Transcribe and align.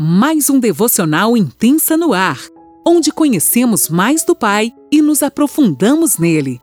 mais 0.00 0.48
um 0.48 0.60
devocional 0.60 1.36
intensa 1.36 1.96
no 1.96 2.12
ar, 2.12 2.38
onde 2.86 3.10
conhecemos 3.10 3.88
mais 3.88 4.22
do 4.24 4.32
Pai 4.32 4.72
e 4.92 5.02
nos 5.02 5.24
aprofundamos 5.24 6.18
nele. 6.18 6.62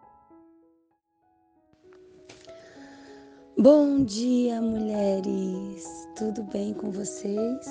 Bom 3.57 4.05
dia, 4.05 4.61
mulheres! 4.61 5.83
Tudo 6.15 6.43
bem 6.43 6.73
com 6.75 6.89
vocês? 6.91 7.67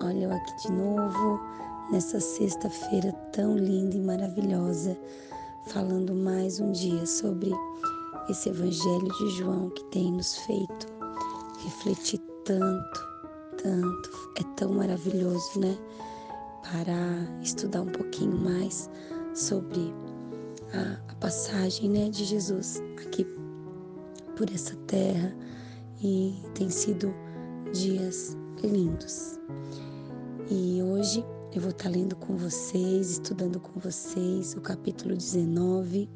Olha 0.00 0.26
eu 0.26 0.32
aqui 0.32 0.56
de 0.62 0.72
novo, 0.74 1.40
nessa 1.90 2.20
sexta-feira 2.20 3.10
tão 3.32 3.56
linda 3.56 3.96
e 3.96 4.00
maravilhosa, 4.00 4.96
falando 5.66 6.14
mais 6.14 6.60
um 6.60 6.70
dia 6.70 7.04
sobre 7.04 7.50
esse 8.28 8.48
Evangelho 8.48 9.08
de 9.18 9.30
João 9.30 9.70
que 9.70 9.82
tem 9.86 10.12
nos 10.12 10.36
feito 10.36 10.86
refletir 11.64 12.20
tanto 12.44 13.09
tanto, 13.62 14.10
é 14.36 14.42
tão 14.56 14.72
maravilhoso, 14.72 15.58
né? 15.58 15.76
Para 16.62 17.42
estudar 17.42 17.82
um 17.82 17.90
pouquinho 17.90 18.36
mais 18.36 18.90
sobre 19.34 19.92
a, 20.72 21.12
a 21.12 21.14
passagem, 21.16 21.88
né, 21.88 22.08
de 22.08 22.24
Jesus 22.24 22.82
aqui 23.04 23.26
por 24.36 24.50
essa 24.52 24.74
terra 24.86 25.34
e 26.02 26.34
tem 26.54 26.70
sido 26.70 27.14
dias 27.72 28.36
lindos. 28.62 29.38
E 30.50 30.82
hoje 30.82 31.24
eu 31.52 31.60
vou 31.60 31.70
estar 31.70 31.88
lendo 31.88 32.16
com 32.16 32.36
vocês, 32.36 33.12
estudando 33.12 33.60
com 33.60 33.78
vocês 33.80 34.54
o 34.54 34.60
capítulo 34.60 35.16
19, 35.16 36.08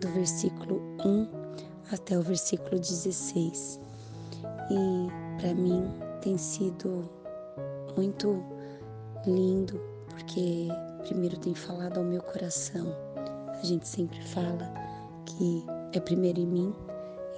do 0.00 0.08
versículo 0.08 0.80
1 1.04 1.28
até 1.92 2.18
o 2.18 2.22
versículo 2.22 2.78
16. 2.78 3.80
E 4.70 5.40
para 5.40 5.54
mim 5.54 6.09
tem 6.20 6.36
sido 6.36 7.08
muito 7.96 8.42
lindo, 9.26 9.80
porque 10.08 10.68
primeiro 11.02 11.38
tem 11.38 11.54
falado 11.54 11.98
ao 11.98 12.04
meu 12.04 12.22
coração. 12.22 12.86
A 13.60 13.64
gente 13.64 13.88
sempre 13.88 14.20
fala 14.22 14.72
que 15.26 15.64
é 15.92 16.00
primeiro 16.00 16.40
em 16.40 16.46
mim 16.46 16.74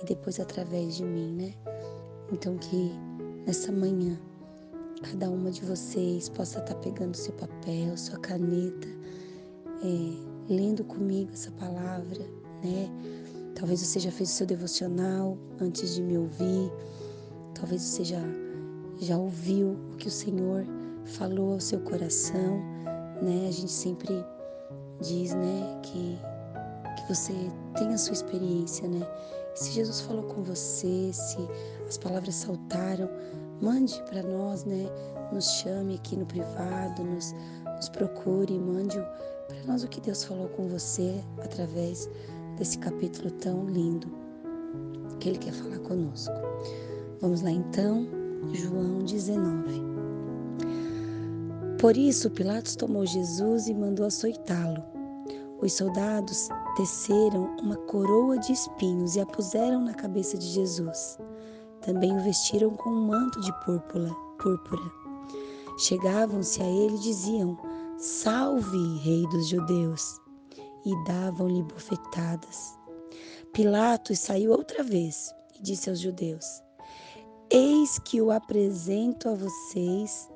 e 0.03 0.07
depois 0.07 0.39
através 0.39 0.97
de 0.97 1.05
mim, 1.05 1.33
né? 1.33 1.55
Então 2.33 2.57
que 2.59 2.93
nessa 3.47 3.73
manhã 3.73 4.19
cada 5.03 5.29
uma 5.29 5.51
de 5.51 5.63
vocês 5.63 6.29
possa 6.29 6.61
estar 6.61 6.77
pegando 6.77 7.17
seu 7.17 7.33
papel, 7.35 7.97
sua 7.97 8.19
caneta, 8.19 8.89
é, 9.83 10.53
lendo 10.53 10.85
comigo 10.85 11.33
essa 11.33 11.51
palavra, 11.53 12.21
né? 12.63 12.89
Talvez 13.55 13.81
você 13.81 14.01
já 14.01 14.11
fez 14.11 14.31
o 14.31 14.33
seu 14.33 14.47
devocional 14.47 15.37
antes 15.61 15.95
de 15.95 16.03
me 16.03 16.17
ouvir, 16.17 16.73
talvez 17.55 17.83
você 17.83 18.05
já 18.05 18.23
já 19.05 19.17
ouviu 19.17 19.77
o 19.93 19.97
que 19.97 20.09
o 20.09 20.11
Senhor 20.11 20.65
falou 21.05 21.55
ao 21.55 21.61
seu 21.61 21.81
coração, 21.81 22.61
né? 23.21 23.47
A 23.49 23.53
gente 23.53 23.73
sempre 23.73 24.25
diz, 25.01 25.35
né, 25.35 25.81
que 25.83 26.19
que 26.97 27.15
você 27.15 27.33
tem 27.77 27.89
a 27.89 27.99
sua 27.99 28.13
experiência, 28.13 28.87
né? 28.87 29.01
se 29.55 29.73
Jesus 29.73 30.01
falou 30.01 30.25
com 30.25 30.43
você, 30.43 31.13
se 31.13 31.39
as 31.87 31.99
palavras 31.99 32.35
saltaram, 32.35 33.09
mande 33.61 34.03
para 34.09 34.23
nós, 34.23 34.65
né? 34.65 34.89
Nos 35.33 35.45
chame 35.45 35.97
aqui 35.97 36.17
no 36.17 36.27
privado, 36.27 37.05
nos, 37.05 37.35
nos 37.77 37.89
procure, 37.91 38.59
mande 38.59 38.99
para 39.49 39.63
nós 39.67 39.83
o 39.83 39.89
que 39.89 40.01
Deus 40.01 40.25
falou 40.25 40.49
com 40.49 40.69
você 40.69 41.23
através 41.43 42.09
desse 42.57 42.79
capítulo 42.79 43.31
tão 43.31 43.67
lindo 43.67 44.07
que 45.21 45.31
Ele 45.31 45.39
quer 45.39 45.53
falar 45.53 45.79
conosco. 45.81 46.35
Vamos 47.21 47.43
lá 47.43 47.51
então. 47.51 48.22
João 48.51 49.05
19. 49.05 49.83
Por 51.79 51.97
isso, 51.97 52.31
Pilatos 52.31 52.77
tomou 52.77 53.07
Jesus 53.07 53.69
e 53.69 53.75
mandou 53.75 54.07
açoitá-lo. 54.07 54.83
Os 55.61 55.73
soldados 55.75 56.49
teceram 56.77 57.57
uma 57.63 57.77
coroa 57.77 58.37
de 58.39 58.53
espinhos 58.53 59.15
e 59.15 59.21
a 59.21 59.27
puseram 59.27 59.81
na 59.85 59.95
cabeça 59.95 60.37
de 60.37 60.47
Jesus. 60.47 61.19
Também 61.81 62.17
o 62.17 62.23
vestiram 62.23 62.71
com 62.71 62.91
um 62.91 63.07
manto 63.07 63.41
de 63.41 63.53
púrpura. 63.65 64.11
púrpura. 64.39 64.83
Chegavam-se 65.79 66.63
a 66.63 66.67
ele 66.67 66.97
e 66.97 67.01
diziam: 67.01 67.57
Salve, 67.97 68.99
Rei 68.99 69.27
dos 69.29 69.49
Judeus! 69.49 70.21
E 70.85 71.05
davam-lhe 71.05 71.63
bofetadas. 71.63 72.79
Pilatos 73.53 74.19
saiu 74.19 74.53
outra 74.53 74.83
vez 74.83 75.33
e 75.57 75.63
disse 75.63 75.91
aos 75.91 76.01
judeus: 76.01 76.62
Eis 77.51 77.99
que 77.99 78.21
o 78.21 78.31
apresento 78.31 79.29
a 79.29 79.35
vocês 79.35 80.31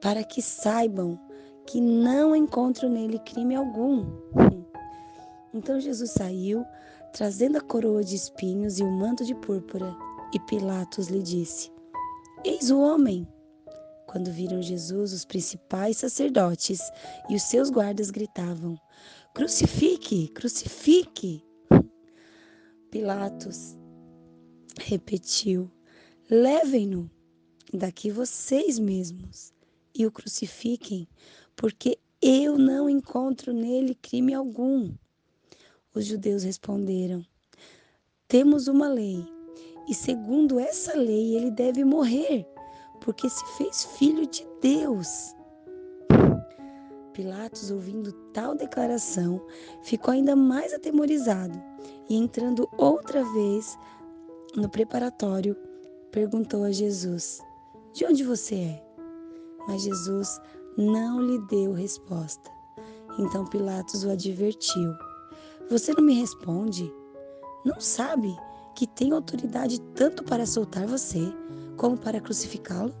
para 0.00 0.24
que 0.24 0.40
saibam 0.40 1.18
que 1.66 1.80
não 1.80 2.34
encontro 2.34 2.88
nele 2.88 3.18
crime 3.20 3.54
algum. 3.54 4.06
Então 5.52 5.80
Jesus 5.80 6.10
saiu, 6.10 6.64
trazendo 7.12 7.58
a 7.58 7.60
coroa 7.60 8.04
de 8.04 8.14
espinhos 8.14 8.78
e 8.78 8.82
o 8.82 8.90
manto 8.90 9.24
de 9.24 9.34
púrpura, 9.34 9.96
e 10.32 10.40
Pilatos 10.40 11.08
lhe 11.08 11.22
disse: 11.22 11.72
Eis 12.44 12.70
o 12.70 12.78
homem. 12.78 13.26
Quando 14.06 14.30
viram 14.30 14.62
Jesus, 14.62 15.12
os 15.12 15.24
principais 15.24 15.96
sacerdotes 15.96 16.80
e 17.28 17.34
os 17.34 17.42
seus 17.42 17.70
guardas 17.70 18.10
gritavam: 18.10 18.78
Crucifique, 19.34 20.28
crucifique. 20.28 21.44
Pilatos 22.90 23.76
repetiu: 24.78 25.70
Levem-no 26.28 27.08
daqui 27.72 28.10
vocês 28.10 28.80
mesmos 28.80 29.54
e 29.94 30.04
o 30.04 30.10
crucifiquem, 30.10 31.06
porque 31.54 32.00
eu 32.20 32.58
não 32.58 32.90
encontro 32.90 33.52
nele 33.52 33.94
crime 33.94 34.34
algum. 34.34 34.92
Os 35.94 36.04
judeus 36.04 36.42
responderam: 36.42 37.24
Temos 38.26 38.66
uma 38.66 38.88
lei, 38.88 39.24
e 39.88 39.94
segundo 39.94 40.58
essa 40.58 40.98
lei 40.98 41.36
ele 41.36 41.52
deve 41.52 41.84
morrer, 41.84 42.44
porque 43.00 43.30
se 43.30 43.46
fez 43.56 43.84
filho 43.96 44.26
de 44.26 44.44
Deus. 44.60 45.32
Pilatos, 47.12 47.70
ouvindo 47.70 48.12
tal 48.32 48.56
declaração, 48.56 49.40
ficou 49.84 50.12
ainda 50.12 50.34
mais 50.34 50.74
atemorizado 50.74 51.62
e, 52.10 52.16
entrando 52.16 52.68
outra 52.76 53.22
vez 53.32 53.78
no 54.56 54.68
preparatório, 54.68 55.56
perguntou 56.16 56.64
a 56.64 56.72
Jesus: 56.72 57.42
De 57.92 58.06
onde 58.06 58.24
você 58.24 58.54
é? 58.54 58.82
Mas 59.68 59.82
Jesus 59.82 60.40
não 60.78 61.20
lhe 61.20 61.38
deu 61.46 61.74
resposta. 61.74 62.50
Então 63.18 63.44
Pilatos 63.44 64.02
o 64.02 64.10
advertiu: 64.10 64.94
Você 65.68 65.92
não 65.92 66.02
me 66.02 66.14
responde? 66.14 66.90
Não 67.66 67.78
sabe 67.78 68.34
que 68.74 68.86
tem 68.86 69.12
autoridade 69.12 69.78
tanto 69.94 70.24
para 70.24 70.46
soltar 70.46 70.86
você 70.86 71.20
como 71.76 71.98
para 71.98 72.18
crucificá-lo? 72.18 72.94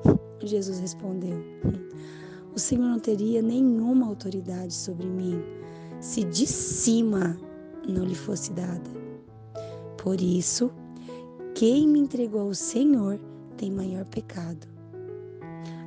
Jesus 0.42 0.78
respondeu: 0.78 1.36
O 2.54 2.58
Senhor 2.58 2.86
não 2.86 2.98
teria 2.98 3.42
nenhuma 3.42 4.06
autoridade 4.06 4.72
sobre 4.72 5.06
mim 5.06 5.38
se 6.00 6.24
de 6.24 6.46
cima 6.46 7.36
não 7.86 8.06
lhe 8.06 8.14
fosse 8.14 8.50
dada. 8.52 8.90
Por 9.98 10.18
isso, 10.18 10.72
quem 11.54 11.86
me 11.86 12.00
entregou 12.00 12.48
ao 12.48 12.54
Senhor 12.54 13.20
tem 13.56 13.70
maior 13.70 14.04
pecado. 14.06 14.66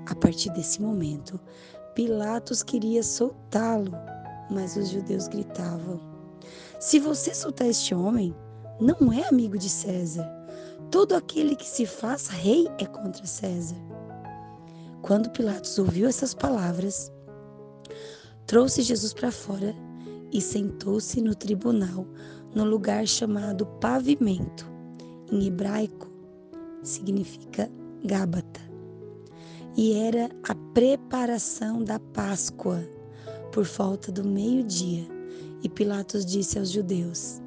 A 0.06 0.16
partir 0.16 0.50
desse 0.52 0.82
momento, 0.82 1.38
Pilatos 1.94 2.64
queria 2.64 3.04
soltá-lo, 3.04 3.92
mas 4.50 4.78
os 4.78 4.90
judeus 4.90 5.28
gritavam: 5.28 6.00
Se 6.80 7.00
você 7.00 7.36
soltar 7.36 7.68
este 7.68 7.94
homem, 7.94 8.34
não 8.80 9.12
é 9.12 9.28
amigo 9.28 9.58
de 9.58 9.68
César. 9.68 10.26
Todo 10.90 11.16
aquele 11.16 11.54
que 11.54 11.68
se 11.68 11.86
faz 11.86 12.28
rei 12.28 12.70
é 12.80 12.86
contra 12.86 13.26
César. 13.26 13.76
Quando 15.02 15.32
Pilatos 15.32 15.78
ouviu 15.78 16.08
essas 16.08 16.34
palavras, 16.34 17.12
trouxe 18.46 18.82
Jesus 18.84 19.14
para 19.14 19.34
fora 19.34 19.76
e 20.32 20.40
sentou-se 20.40 21.20
no 21.20 21.36
tribunal, 21.36 22.08
no 22.56 22.64
lugar 22.64 23.06
chamado 23.06 23.66
Pavimento 23.82 24.77
em 25.32 25.48
hebraico 25.48 26.08
significa 26.84 27.70
Gábata. 28.04 28.62
E 29.76 29.94
era 29.94 30.30
a 30.48 30.56
preparação 30.74 31.84
da 31.84 32.00
Páscoa 32.00 32.84
por 33.52 33.66
falta 33.66 34.12
do 34.12 34.24
meio-dia. 34.24 35.06
E 35.64 35.70
Pilatos 35.70 36.26
disse 36.26 36.58
aos 36.58 36.72
judeus: 36.72 37.42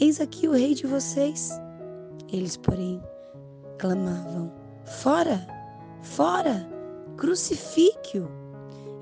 Eis 0.00 0.20
aqui 0.20 0.48
o 0.48 0.52
rei 0.52 0.74
de 0.74 0.86
vocês. 0.86 1.50
Eles, 2.32 2.56
porém, 2.56 3.00
clamavam: 3.78 4.52
Fora! 4.84 5.46
Fora! 6.02 6.68
Crucifique-o! 7.16 8.28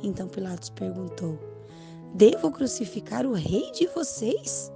Então 0.02 0.28
Pilatos 0.28 0.70
perguntou: 0.70 1.38
Devo 2.14 2.50
crucificar 2.50 3.26
o 3.26 3.32
rei 3.32 3.70
de 3.72 3.86
vocês? 3.88 4.71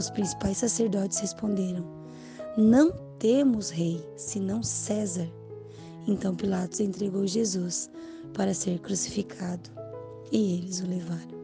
Os 0.00 0.08
principais 0.08 0.56
sacerdotes 0.56 1.18
responderam: 1.18 1.84
Não 2.56 2.90
temos 3.18 3.68
rei, 3.68 4.02
senão 4.16 4.62
César. 4.62 5.30
Então 6.08 6.34
Pilatos 6.34 6.80
entregou 6.80 7.26
Jesus 7.26 7.90
para 8.32 8.54
ser 8.54 8.78
crucificado 8.78 9.68
e 10.32 10.54
eles 10.54 10.80
o 10.80 10.86
levaram. 10.86 11.38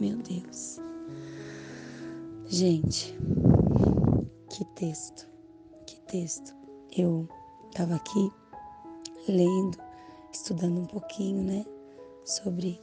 Meu 0.00 0.16
Deus. 0.16 0.78
Gente, 2.46 3.14
que 4.48 4.64
texto, 4.74 5.28
que 5.86 6.00
texto. 6.06 6.56
Eu 6.96 7.28
estava 7.70 7.96
aqui 7.96 8.32
lendo, 9.28 9.76
estudando 10.32 10.80
um 10.80 10.86
pouquinho, 10.86 11.42
né, 11.42 11.66
sobre 12.24 12.80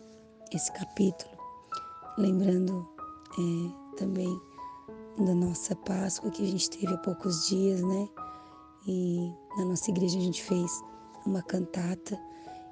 esse 0.53 0.71
capítulo, 0.71 1.31
lembrando 2.15 2.87
é, 3.39 3.97
também 3.97 4.39
da 5.25 5.35
nossa 5.35 5.75
Páscoa 5.75 6.31
que 6.31 6.43
a 6.43 6.47
gente 6.47 6.69
teve 6.69 6.93
há 6.93 6.97
poucos 6.97 7.47
dias, 7.47 7.81
né? 7.81 8.07
E 8.87 9.31
na 9.57 9.65
nossa 9.65 9.91
igreja 9.91 10.17
a 10.17 10.21
gente 10.21 10.41
fez 10.41 10.71
uma 11.25 11.41
cantata 11.43 12.17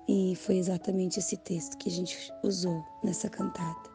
e 0.08 0.36
foi 0.36 0.58
exatamente 0.58 1.20
esse 1.20 1.36
texto 1.38 1.78
que 1.78 1.90
a 1.90 1.92
gente 1.92 2.32
usou 2.44 2.84
nessa 3.04 3.30
cantata. 3.30 3.90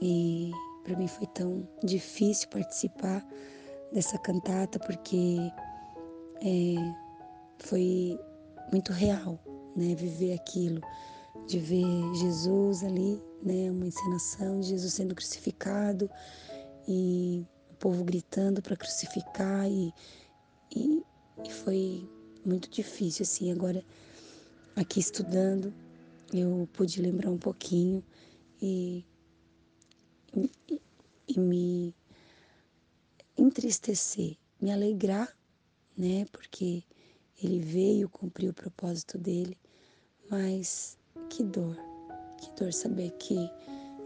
E 0.00 0.52
para 0.84 0.96
mim 0.96 1.08
foi 1.08 1.26
tão 1.26 1.68
difícil 1.82 2.48
participar 2.50 3.26
dessa 3.92 4.16
cantata 4.18 4.78
porque 4.78 5.36
é, 6.42 6.94
foi 7.58 8.18
muito 8.70 8.92
real, 8.92 9.40
né? 9.74 9.94
Viver 9.96 10.34
aquilo, 10.34 10.80
de 11.48 11.58
ver 11.58 12.14
Jesus 12.14 12.84
ali, 12.84 13.20
né? 13.42 13.70
Uma 13.72 13.86
encenação 13.86 14.60
de 14.60 14.68
Jesus 14.68 14.92
sendo 14.92 15.16
crucificado 15.16 16.08
e 16.86 17.44
o 17.76 17.78
povo 17.78 18.02
gritando 18.02 18.62
para 18.62 18.74
crucificar 18.74 19.68
e, 19.70 19.92
e, 20.74 21.04
e 21.44 21.52
foi 21.52 22.08
muito 22.44 22.70
difícil 22.70 23.22
assim. 23.22 23.52
Agora 23.52 23.84
aqui 24.74 24.98
estudando 24.98 25.72
eu 26.32 26.66
pude 26.72 27.00
lembrar 27.02 27.30
um 27.30 27.38
pouquinho 27.38 28.02
e, 28.60 29.04
e, 30.34 30.80
e 31.28 31.38
me 31.38 31.94
entristecer, 33.36 34.36
me 34.60 34.72
alegrar, 34.72 35.36
né? 35.96 36.24
Porque 36.32 36.82
ele 37.42 37.60
veio 37.60 38.08
cumprir 38.08 38.48
o 38.48 38.54
propósito 38.54 39.18
dele, 39.18 39.56
mas 40.30 40.98
que 41.28 41.44
dor, 41.44 41.76
que 42.38 42.50
dor 42.58 42.72
saber 42.72 43.10
que 43.18 43.36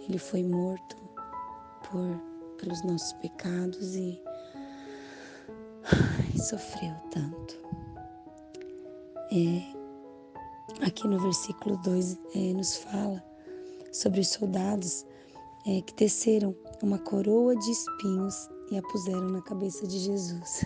ele 0.09 0.19
foi 0.19 0.43
morto 0.43 0.97
por 1.89 2.30
pelos 2.61 2.83
nossos 2.83 3.13
pecados 3.15 3.97
e 3.97 4.21
ai, 5.85 6.39
sofreu 6.39 6.95
tanto. 7.11 7.59
É, 9.33 10.85
aqui 10.85 11.09
no 11.09 11.19
versículo 11.19 11.77
2 11.79 12.19
é, 12.35 12.53
nos 12.53 12.77
fala 12.77 13.23
sobre 13.93 14.21
os 14.21 14.29
soldados 14.29 15.07
é, 15.67 15.81
que 15.83 15.95
teceram 15.95 16.55
uma 16.83 16.99
coroa 16.99 17.57
de 17.57 17.71
espinhos 17.71 18.49
e 18.71 18.79
a 18.79 18.83
puseram 18.83 19.29
na 19.31 19.43
cabeça 19.43 19.87
de 19.87 19.99
Jesus. 19.99 20.65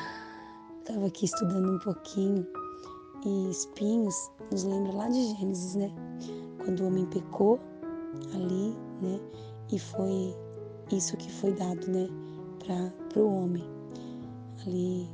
Estava 0.80 1.06
aqui 1.06 1.26
estudando 1.26 1.74
um 1.74 1.78
pouquinho 1.78 2.46
e 3.26 3.50
espinhos 3.50 4.30
nos 4.50 4.64
lembra 4.64 4.92
lá 4.92 5.08
de 5.08 5.22
Gênesis, 5.34 5.74
né? 5.74 5.92
Quando 6.64 6.80
o 6.80 6.86
homem 6.86 7.04
pecou 7.06 7.60
ali, 8.34 8.74
né? 9.02 9.20
E 9.70 9.78
foi 9.78 10.34
isso 10.96 11.16
que 11.16 11.30
foi 11.30 11.52
dado, 11.52 11.86
né? 11.90 12.08
Para 12.64 13.22
o 13.22 13.44
homem 13.44 13.78
ali 14.66 15.08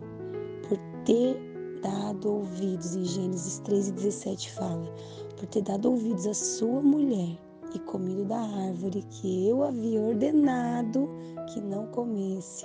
por 0.69 0.79
ter 1.05 1.37
dado 1.83 2.33
ouvidos 2.33 2.97
em 2.97 3.05
Gênesis 3.05 3.59
3 3.61 3.89
e 3.89 3.93
17 3.93 4.53
fala 4.53 4.95
por 5.37 5.47
ter 5.47 5.63
dado 5.63 5.91
ouvidos 5.91 6.27
à 6.27 6.35
sua 6.35 6.81
mulher 6.81 7.39
e 7.75 7.79
comido 7.81 8.25
da 8.25 8.39
árvore 8.39 9.03
que 9.11 9.49
eu 9.49 9.65
havia 9.65 10.01
ordenado 10.01 11.09
que 11.53 11.61
não 11.61 11.87
comesse. 11.89 12.65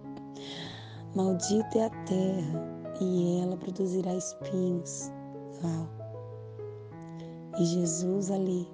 Maldita 1.14 1.78
é 1.78 1.86
a 1.86 1.90
terra 2.04 2.84
e 3.00 3.40
ela 3.40 3.56
produzirá 3.56 4.14
espinhos. 4.14 5.10
Uau. 5.64 5.88
E 7.58 7.64
Jesus 7.64 8.30
ali, 8.30 8.68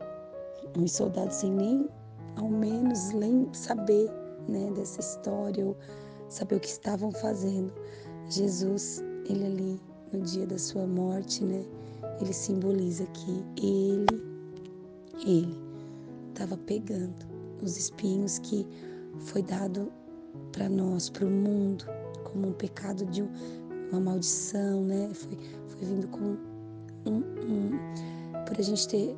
os 0.76 0.92
soldados 0.92 1.36
sem 1.36 1.50
nem 1.50 1.88
ao 2.36 2.48
menos 2.48 3.12
saber 3.52 4.10
né, 4.48 4.70
dessa 4.74 5.00
história 5.00 5.64
ou 5.64 5.76
saber 6.28 6.56
o 6.56 6.60
que 6.60 6.68
estavam 6.68 7.10
fazendo. 7.10 7.72
Jesus, 8.28 9.02
ele 9.28 9.44
ali 9.44 9.80
no 10.12 10.20
dia 10.20 10.46
da 10.46 10.58
sua 10.58 10.86
morte, 10.86 11.44
né, 11.44 11.64
ele 12.20 12.32
simboliza 12.32 13.04
que 13.06 13.44
ele 13.62 14.06
ele 15.24 15.58
estava 16.28 16.56
pegando 16.56 17.14
os 17.62 17.76
espinhos 17.76 18.38
que 18.38 18.66
foi 19.18 19.42
dado 19.42 19.90
para 20.52 20.68
nós, 20.68 21.08
para 21.08 21.24
o 21.24 21.30
mundo, 21.30 21.86
como 22.24 22.48
um 22.48 22.52
pecado 22.52 23.06
de 23.06 23.24
uma 23.90 24.00
maldição, 24.00 24.84
né? 24.84 25.10
Foi, 25.14 25.38
foi 25.68 25.86
vindo 25.86 26.08
como 26.08 26.38
um, 27.06 27.16
um, 27.16 27.70
por 28.44 28.58
a 28.58 28.62
gente 28.62 28.86
ter 28.88 29.16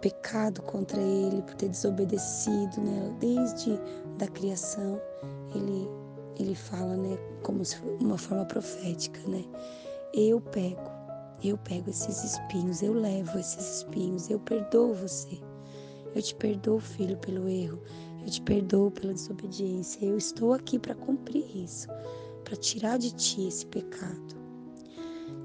pecado 0.00 0.62
contra 0.62 1.00
ele, 1.00 1.42
por 1.42 1.54
ter 1.54 1.68
desobedecido, 1.68 2.80
né? 2.80 3.16
Desde 3.20 3.78
da 4.18 4.26
criação, 4.28 5.00
ele 5.54 5.88
ele 6.38 6.54
fala, 6.54 6.96
né? 6.96 7.18
Como 7.42 7.62
uma 8.00 8.16
forma 8.16 8.44
profética, 8.46 9.20
né? 9.28 9.44
Eu 10.14 10.40
pego 10.40 11.00
eu 11.42 11.56
pego 11.56 11.88
esses 11.88 12.22
espinhos, 12.22 12.82
eu 12.82 12.92
levo 12.92 13.38
esses 13.38 13.78
espinhos, 13.78 14.28
eu 14.28 14.38
perdoo 14.40 14.92
você. 14.92 15.40
Eu 16.14 16.20
te 16.20 16.34
perdoo, 16.34 16.78
filho, 16.78 17.16
pelo 17.16 17.48
erro. 17.48 17.80
Eu 18.20 18.26
te 18.26 18.42
perdoo 18.42 18.90
pela 18.90 19.14
desobediência. 19.14 20.04
Eu 20.04 20.18
estou 20.18 20.52
aqui 20.52 20.78
para 20.78 20.94
cumprir 20.94 21.44
isso, 21.56 21.88
para 22.44 22.56
tirar 22.56 22.98
de 22.98 23.14
ti 23.14 23.46
esse 23.46 23.64
pecado. 23.66 24.36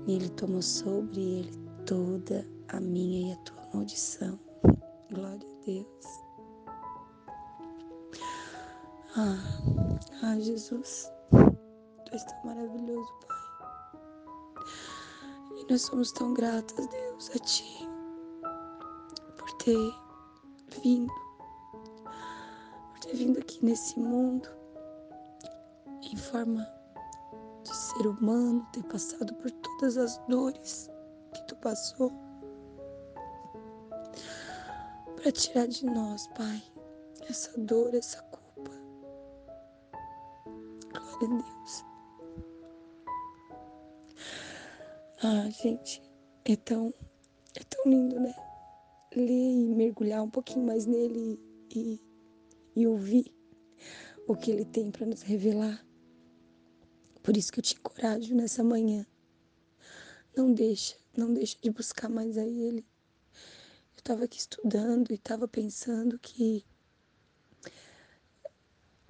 E 0.06 0.16
ele 0.16 0.30
tomou 0.30 0.62
sobre 0.62 1.22
ele 1.22 1.52
toda 1.86 2.46
a 2.68 2.80
minha 2.82 3.30
e 3.30 3.32
a 3.32 3.38
tua 3.38 3.70
maldição. 3.74 4.45
Glória 5.16 5.48
a 5.48 5.66
Deus. 5.66 6.06
Ah, 9.16 9.38
ah 10.24 10.40
Jesus, 10.42 11.10
tu 11.32 12.12
és 12.12 12.24
tão 12.26 12.44
maravilhoso, 12.44 13.14
Pai. 13.26 13.38
E 15.56 15.72
nós 15.72 15.84
somos 15.84 16.12
tão 16.12 16.34
gratas, 16.34 16.86
Deus, 16.88 17.32
a 17.34 17.40
Ti, 17.40 17.88
por 19.38 19.54
ter 19.54 19.78
vindo, 20.84 21.14
por 22.04 23.00
ter 23.00 23.16
vindo 23.16 23.40
aqui 23.40 23.64
nesse 23.64 23.98
mundo 23.98 24.50
em 26.02 26.18
forma 26.18 26.68
de 27.64 27.74
ser 27.74 28.06
humano, 28.06 28.68
ter 28.74 28.84
passado 28.84 29.34
por 29.36 29.50
todas 29.50 29.96
as 29.96 30.18
dores 30.28 30.90
que 31.34 31.48
Tu 31.48 31.56
passou, 31.56 32.25
para 35.26 35.32
tirar 35.32 35.68
de 35.68 35.84
nós, 35.88 36.28
Pai, 36.38 36.62
essa 37.28 37.60
dor, 37.60 37.96
essa 37.96 38.22
culpa. 38.22 38.72
Glória 40.92 41.28
a 41.28 41.42
Deus. 41.42 41.86
Ah, 45.24 45.50
gente, 45.50 46.00
é 46.46 46.56
tão, 46.56 46.94
é 47.60 47.64
tão 47.64 47.92
lindo, 47.92 48.20
né? 48.20 48.36
Ler 49.16 49.64
e 49.64 49.74
mergulhar 49.74 50.22
um 50.22 50.30
pouquinho 50.30 50.64
mais 50.64 50.86
nele 50.86 51.40
e, 51.74 52.00
e 52.76 52.86
ouvir 52.86 53.34
o 54.28 54.36
que 54.36 54.52
ele 54.52 54.64
tem 54.64 54.92
para 54.92 55.08
nos 55.08 55.24
revelar. 55.24 55.84
Por 57.24 57.36
isso 57.36 57.52
que 57.52 57.58
eu 57.58 57.64
te 57.64 57.74
encorajo 57.74 58.36
nessa 58.36 58.64
manhã. 58.64 59.04
Não 60.38 60.54
deixa, 60.54 60.96
não 61.18 61.34
deixa 61.34 61.58
de 61.60 61.72
buscar 61.72 62.10
mais 62.10 62.38
a 62.38 62.46
ele. 62.46 62.86
Estava 64.06 64.26
aqui 64.26 64.38
estudando 64.38 65.10
e 65.10 65.16
estava 65.16 65.48
pensando 65.48 66.20
que 66.20 66.64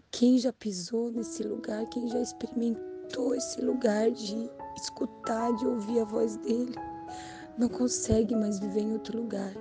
quem 0.09 0.37
já 0.39 0.53
pisou 0.53 1.11
nesse 1.11 1.43
lugar, 1.43 1.85
quem 1.89 2.07
já 2.07 2.21
experimentou 2.21 3.35
esse 3.35 3.59
lugar 3.59 4.09
de 4.11 4.49
escutar, 4.77 5.53
de 5.57 5.67
ouvir 5.67 5.99
a 5.99 6.05
voz 6.05 6.37
dele. 6.37 6.73
Não 7.57 7.67
consegue 7.67 8.37
mais 8.37 8.57
viver 8.57 8.83
em 8.83 8.93
outro 8.93 9.17
lugar. 9.17 9.51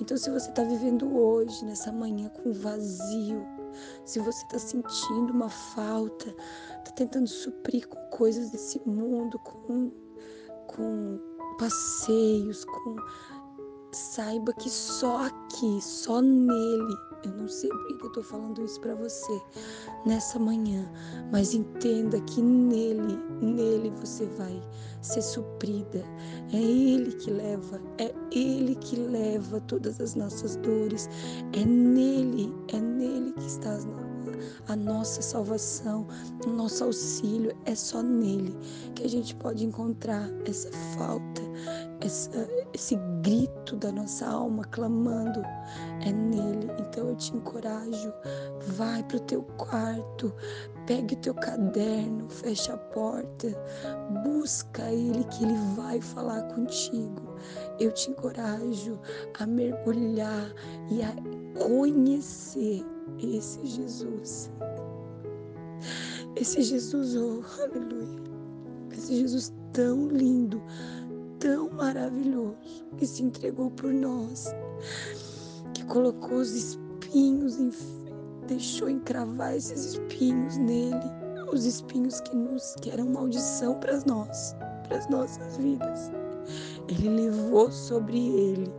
Então, 0.00 0.16
se 0.16 0.30
você 0.30 0.48
está 0.48 0.64
vivendo 0.64 1.18
hoje, 1.18 1.62
nessa 1.66 1.92
manhã, 1.92 2.30
com 2.30 2.50
vazio, 2.50 3.46
se 4.06 4.20
você 4.20 4.42
está 4.46 4.58
sentindo 4.58 5.34
uma 5.34 5.50
falta, 5.50 6.34
está 6.78 6.92
tentando 6.96 7.28
suprir 7.28 7.86
com 7.86 8.00
coisas 8.08 8.48
desse 8.48 8.80
mundo, 8.88 9.38
com, 9.40 9.92
com 10.66 11.20
passeios, 11.58 12.64
com. 12.64 12.96
Saiba 13.92 14.54
que 14.54 14.70
só 14.70 15.26
aqui, 15.26 15.78
só 15.82 16.22
nele, 16.22 16.96
Eu 17.24 17.32
não 17.32 17.46
sei 17.46 17.68
por 17.68 17.86
que 17.86 18.04
eu 18.04 18.08
estou 18.08 18.22
falando 18.24 18.64
isso 18.64 18.80
para 18.80 18.94
você 18.94 19.42
nessa 20.06 20.38
manhã, 20.38 20.90
mas 21.30 21.52
entenda 21.52 22.18
que 22.22 22.40
nele, 22.40 23.18
nele 23.42 23.90
você 23.90 24.24
vai 24.38 24.62
ser 25.02 25.20
suprida. 25.20 26.02
É 26.54 26.56
Ele 26.56 27.12
que 27.12 27.30
leva, 27.30 27.78
é 27.98 28.14
Ele 28.32 28.74
que 28.76 28.96
leva 28.96 29.60
todas 29.60 30.00
as 30.00 30.14
nossas 30.14 30.56
dores. 30.56 31.08
É 31.52 31.62
nele, 31.62 32.50
é 32.72 32.80
nele 32.80 33.32
que 33.34 33.46
está 33.46 33.78
a 34.68 34.76
nossa 34.76 35.20
salvação, 35.22 36.06
o 36.46 36.50
nosso 36.50 36.84
auxílio. 36.84 37.54
É 37.64 37.74
só 37.74 38.02
nele 38.02 38.56
que 38.94 39.04
a 39.04 39.08
gente 39.08 39.34
pode 39.36 39.64
encontrar 39.64 40.30
essa 40.44 40.70
falta, 40.96 41.42
essa, 42.02 42.48
esse 42.74 42.96
grito 43.22 43.76
da 43.76 43.92
nossa 43.92 44.26
alma 44.26 44.64
clamando 44.64 45.42
é 46.04 46.12
nele. 46.12 46.70
Então 46.80 47.08
eu 47.08 47.16
te 47.16 47.34
encorajo, 47.34 48.12
vai 48.76 49.02
para 49.04 49.16
o 49.16 49.20
teu 49.20 49.42
quarto, 49.56 50.34
pegue 50.86 51.14
o 51.14 51.18
teu 51.18 51.34
caderno, 51.34 52.28
fecha 52.28 52.74
a 52.74 52.76
porta, 52.76 53.48
busca 54.24 54.90
ele 54.90 55.24
que 55.24 55.44
ele 55.44 55.56
vai 55.76 56.00
falar 56.00 56.42
contigo. 56.54 57.36
Eu 57.78 57.92
te 57.92 58.10
encorajo 58.10 58.98
a 59.38 59.46
mergulhar 59.46 60.52
e 60.90 61.02
a 61.02 61.14
conhecer 61.58 62.84
esse 63.18 63.64
Jesus. 63.64 64.50
Esse 66.34 66.62
Jesus, 66.62 67.14
oh, 67.14 67.42
aleluia. 67.62 68.22
Esse 68.90 69.16
Jesus 69.16 69.52
tão 69.72 70.08
lindo, 70.08 70.62
tão 71.42 71.68
maravilhoso, 71.70 72.56
que 72.96 73.04
se 73.04 73.24
entregou 73.24 73.68
por 73.72 73.92
nós, 73.92 74.54
que 75.74 75.84
colocou 75.86 76.38
os 76.38 76.52
espinhos, 76.52 77.58
deixou 78.46 78.88
encravar 78.88 79.52
esses 79.56 79.94
espinhos 79.94 80.56
nele, 80.56 81.02
os 81.52 81.64
espinhos 81.64 82.20
que 82.20 82.36
nos 82.36 82.76
que 82.76 82.90
eram 82.90 83.06
maldição 83.06 83.74
para 83.80 84.00
nós, 84.06 84.54
para 84.86 84.98
as 84.98 85.08
nossas 85.08 85.56
vidas. 85.56 86.12
Ele 86.88 87.08
levou 87.08 87.70
sobre 87.72 88.18
ele. 88.18 88.72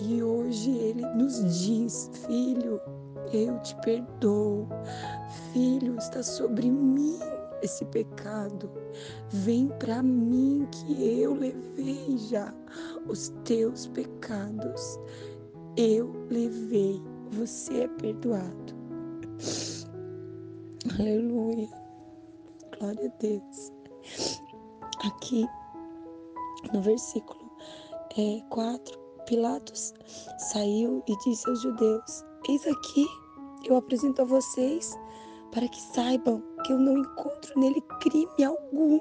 E 0.00 0.22
hoje 0.22 0.70
ele 0.70 1.04
nos 1.14 1.60
diz, 1.62 2.10
filho, 2.26 2.80
eu 3.30 3.58
te 3.60 3.76
perdoo. 3.82 4.66
Filho, 5.52 5.96
está 5.98 6.22
sobre 6.22 6.70
mim 6.70 7.18
esse 7.62 7.84
pecado. 7.86 8.70
Vem 9.30 9.68
para 9.78 10.02
mim 10.02 10.66
que 10.70 11.20
eu 11.20 11.34
levei 11.34 12.16
já 12.18 12.52
os 13.06 13.28
teus 13.44 13.86
pecados. 13.88 14.98
Eu 15.76 16.12
levei, 16.30 17.00
você 17.30 17.82
é 17.82 17.88
perdoado. 17.88 18.74
Aleluia. 20.98 21.68
Glória 22.78 23.06
a 23.06 23.20
Deus. 23.20 23.72
Aqui 25.04 25.46
no 26.72 26.82
versículo 26.82 27.48
é, 28.16 28.40
4, 28.50 28.98
Pilatos 29.26 29.94
saiu 30.38 31.02
e 31.06 31.16
disse 31.18 31.48
aos 31.48 31.62
judeus: 31.62 32.24
Eis 32.48 32.66
aqui, 32.66 33.06
eu 33.64 33.76
apresento 33.76 34.22
a 34.22 34.24
vocês 34.24 34.98
para 35.52 35.68
que 35.68 35.80
saibam 35.80 36.42
que 36.64 36.72
eu 36.72 36.78
não 36.78 36.98
encontro 36.98 37.58
nele 37.58 37.80
crime 38.00 38.44
algum. 38.44 39.00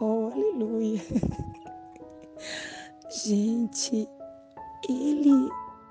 Oh, 0.00 0.30
aleluia. 0.32 1.02
Gente, 3.24 4.08
ele, 4.88 5.48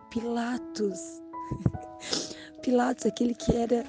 Pilatos, 0.10 1.22
Pilatos, 2.62 3.06
aquele 3.06 3.34
que 3.34 3.56
era 3.56 3.86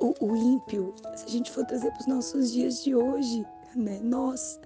o, 0.00 0.14
o 0.20 0.36
ímpio, 0.36 0.94
se 1.14 1.24
a 1.24 1.28
gente 1.28 1.50
for 1.50 1.64
trazer 1.64 1.90
para 1.92 2.00
os 2.00 2.06
nossos 2.06 2.52
dias 2.52 2.82
de 2.82 2.94
hoje, 2.94 3.46
né? 3.74 3.98
Nós, 4.02 4.60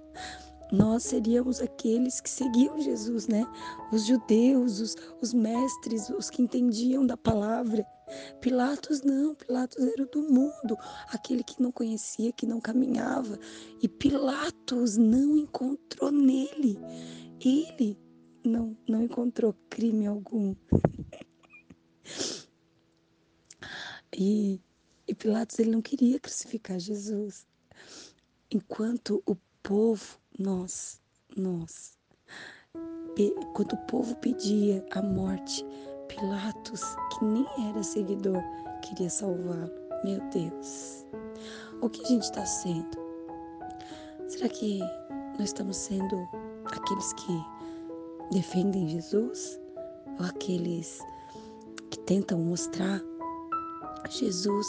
nós 0.71 1.03
seríamos 1.03 1.61
aqueles 1.61 2.19
que 2.19 2.29
seguiam 2.29 2.79
Jesus, 2.79 3.27
né? 3.27 3.45
Os 3.91 4.05
judeus, 4.05 4.79
os, 4.79 4.95
os 5.21 5.33
mestres, 5.33 6.09
os 6.09 6.29
que 6.29 6.41
entendiam 6.41 7.05
da 7.05 7.17
palavra. 7.17 7.85
Pilatos 8.39 9.01
não, 9.01 9.35
Pilatos 9.35 9.83
era 9.83 10.05
do 10.05 10.21
mundo, 10.21 10.77
aquele 11.07 11.43
que 11.43 11.61
não 11.61 11.71
conhecia, 11.71 12.31
que 12.31 12.45
não 12.45 12.59
caminhava. 12.59 13.39
E 13.81 13.87
Pilatos 13.87 14.97
não 14.97 15.37
encontrou 15.37 16.11
nele. 16.11 16.77
Ele 17.43 17.97
não, 18.43 18.77
não 18.87 19.03
encontrou 19.03 19.55
crime 19.69 20.07
algum. 20.07 20.55
e, 24.15 24.59
e 25.07 25.15
Pilatos 25.15 25.59
ele 25.59 25.71
não 25.71 25.81
queria 25.81 26.19
crucificar 26.19 26.79
Jesus. 26.79 27.45
Enquanto 28.49 29.23
o 29.25 29.35
povo 29.63 30.19
nós, 30.37 31.01
nós. 31.35 31.97
Quando 33.53 33.73
o 33.73 33.85
povo 33.85 34.15
pedia 34.15 34.85
a 34.91 35.01
morte, 35.01 35.65
Pilatos, 36.15 36.83
que 37.11 37.25
nem 37.25 37.47
era 37.69 37.81
seguidor, 37.83 38.41
queria 38.81 39.09
salvá-lo. 39.09 39.71
Meu 40.03 40.19
Deus, 40.29 41.05
o 41.81 41.89
que 41.89 42.03
a 42.03 42.07
gente 42.07 42.23
está 42.23 42.45
sendo? 42.45 42.97
Será 44.27 44.49
que 44.49 44.79
nós 45.37 45.49
estamos 45.49 45.77
sendo 45.77 46.27
aqueles 46.65 47.13
que 47.13 47.45
defendem 48.31 48.87
Jesus? 48.89 49.59
Ou 50.19 50.25
aqueles 50.25 50.99
que 51.89 51.99
tentam 51.99 52.39
mostrar 52.39 53.01
Jesus 54.09 54.67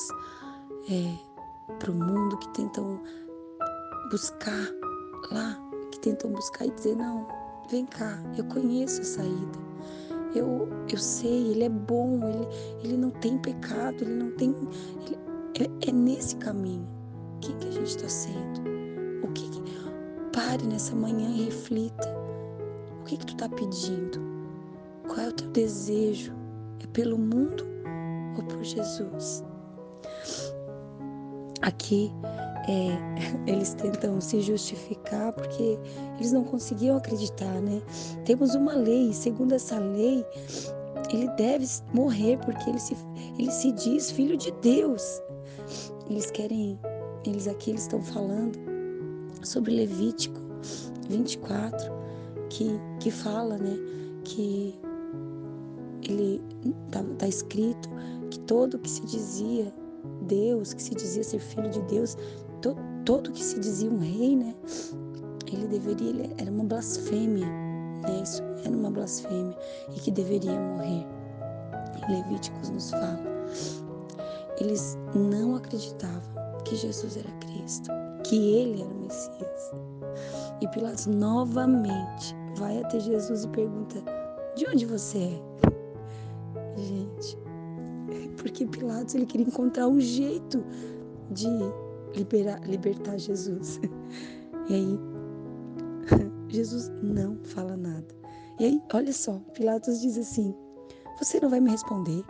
é, 0.91 1.75
para 1.79 1.91
o 1.91 1.95
mundo, 1.95 2.37
que 2.39 2.49
tentam 2.51 3.01
buscar 4.11 4.69
lá 5.31 5.59
que 5.93 6.01
tentam 6.01 6.31
buscar 6.31 6.67
e 6.67 6.71
dizer: 6.71 6.97
não, 6.97 7.27
vem 7.71 7.87
cá, 7.87 8.19
eu 8.37 8.45
conheço 8.47 9.01
a 9.03 9.05
saída. 9.05 9.72
Eu, 10.35 10.69
eu 10.91 10.99
sei, 10.99 11.51
ele 11.53 11.65
é 11.65 11.69
bom, 11.69 12.21
ele, 12.29 12.49
ele 12.83 12.97
não 12.97 13.11
tem 13.11 13.39
pecado, 13.39 14.03
ele 14.03 14.15
não 14.15 14.31
tem. 14.33 14.55
Ele, 15.07 15.19
é, 15.61 15.89
é 15.89 15.93
nesse 15.93 16.37
caminho. 16.37 16.87
Quem 17.41 17.57
que 17.57 17.69
a 17.69 17.73
gente 17.73 17.89
está 17.89 18.09
sendo? 18.09 18.63
O 19.23 19.29
que, 19.33 19.49
que, 19.51 19.63
Pare 20.33 20.67
nessa 20.67 20.95
manhã 20.97 21.29
e 21.29 21.45
reflita. 21.45 22.09
O 23.01 23.05
que, 23.05 23.17
que 23.19 23.27
tu 23.27 23.35
está 23.35 23.49
pedindo? 23.49 24.19
Qual 25.07 25.19
é 25.21 25.29
o 25.29 25.33
teu 25.33 25.49
desejo? 25.49 26.33
É 26.83 26.87
pelo 26.87 27.19
mundo 27.19 27.67
ou 28.37 28.45
por 28.45 28.63
Jesus? 28.63 29.45
Aqui 31.61 32.11
é, 32.69 32.97
eles 33.51 33.75
tentam 33.75 34.21
se 34.21 34.41
justificar 34.41 35.33
porque 35.33 35.79
eles 36.17 36.33
não 36.33 36.45
conseguiam 36.45 36.97
acreditar, 36.97 37.61
né? 37.61 37.83
Temos 38.25 38.55
uma 38.55 38.75
lei, 38.75 39.13
segundo 39.13 39.55
essa 39.55 39.79
lei, 39.79 40.25
ele 41.13 41.29
deve 41.37 41.67
morrer 41.93 42.39
porque 42.39 42.71
ele 42.71 42.79
se, 42.79 42.97
ele 43.39 43.51
se 43.51 43.73
diz 43.73 44.11
filho 44.11 44.37
de 44.37 44.51
Deus. 44.63 45.21
Eles 46.09 46.31
querem, 46.31 46.79
eles 47.25 47.47
aqui 47.49 47.71
eles 47.71 47.83
estão 47.83 48.03
falando 48.03 48.59
sobre 49.43 49.73
Levítico 49.73 50.41
24, 51.09 51.93
que, 52.49 52.79
que 53.01 53.11
fala, 53.11 53.57
né, 53.57 53.77
que 54.25 54.79
ele 56.03 56.41
tá, 56.91 57.03
tá 57.19 57.29
escrito 57.29 57.89
que 58.31 58.39
todo 58.41 58.79
que 58.79 58.91
se 58.91 59.03
dizia 59.03 59.73
Deus, 60.23 60.73
que 60.73 60.83
se 60.83 60.95
dizia 60.95 61.23
ser 61.23 61.39
filho 61.39 61.71
de 61.71 61.81
Deus, 61.83 62.17
to, 62.63 62.77
todo 63.05 63.33
que 63.33 63.45
se 63.45 63.59
dizia 63.61 63.91
um 63.91 63.99
rei, 63.99 64.37
né? 64.37 64.55
Ele 65.53 65.67
deveria, 65.67 66.09
ele 66.09 66.35
era 66.39 66.51
uma 66.51 66.65
blasfêmia, 66.65 67.47
né? 67.47 68.23
Isso 68.23 68.43
era 68.65 68.75
uma 68.75 68.91
blasfêmia 68.91 69.57
e 69.95 70.01
que 70.01 70.11
deveria 70.11 70.59
morrer. 70.59 71.07
Levíticos 72.09 72.71
nos 72.71 72.91
fala. 72.91 73.21
Eles 74.59 74.97
não 75.15 75.57
acreditavam 75.57 76.23
que 76.65 76.77
Jesus 76.77 77.17
era 77.17 77.31
Cristo, 77.33 77.91
que 78.25 78.37
ele 78.37 78.83
era 78.83 78.91
o 78.91 79.01
Messias. 79.01 79.73
E 80.61 80.69
Pilatos 80.69 81.07
novamente 81.07 82.35
vai 82.57 82.79
até 82.79 83.01
Jesus 83.01 83.45
e 83.45 83.49
pergunta: 83.49 84.03
De 84.57 84.67
onde 84.69 84.87
você 84.87 85.19
é? 85.19 86.81
Gente, 86.81 87.39
porque 88.37 88.67
Pilatos 88.67 89.15
ele 89.15 89.27
queria 89.27 89.47
encontrar 89.47 89.89
um 89.89 90.01
jeito 90.01 90.65
de 91.31 91.49
liberar, 92.15 92.61
libertar 92.67 93.19
Jesus. 93.19 93.81
E 94.69 94.75
aí, 94.75 94.99
Jesus 96.49 96.89
não 97.03 97.37
fala 97.43 97.77
nada. 97.77 98.07
E 98.61 98.65
aí, 98.65 98.83
olha 98.95 99.13
só, 99.13 99.41
Pilatos 99.55 100.01
diz 100.01 100.17
assim: 100.17 100.55
Você 101.19 101.41
não 101.41 101.51
vai 101.51 101.59
me 101.59 101.73
responder? 101.73 102.25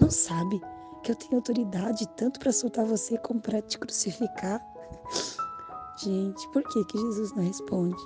Não 0.00 0.10
sabe 0.10 0.60
que 1.04 1.12
eu 1.12 1.16
tenho 1.16 1.36
autoridade 1.36 2.08
tanto 2.16 2.40
para 2.40 2.50
soltar 2.50 2.84
você 2.84 3.16
como 3.18 3.40
para 3.40 3.62
te 3.62 3.78
crucificar? 3.78 4.60
Gente, 6.02 6.48
por 6.48 6.62
que, 6.64 6.84
que 6.86 6.98
Jesus 6.98 7.32
não 7.34 7.44
responde? 7.44 8.02